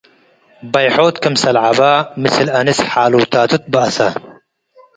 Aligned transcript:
በይሖት 0.71 1.15
ክምሰል 1.23 1.57
ዐበ 1.65 1.79
ምስል 2.21 2.47
አንስ 2.59 2.79
ሓሎታቱ 2.91 3.51
ትበአሰ። 3.61 3.97